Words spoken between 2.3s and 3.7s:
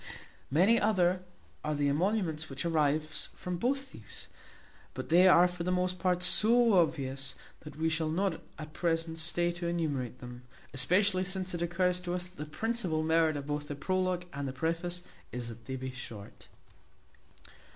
which arise from